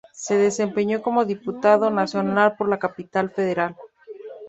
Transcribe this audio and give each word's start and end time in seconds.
Se 0.15 0.33
desempeñó 0.35 1.03
como 1.03 1.25
Diputado 1.25 1.91
Nacional 1.91 2.55
por 2.57 2.67
la 2.67 2.79
Capital 2.79 3.29
Federal. 3.29 3.75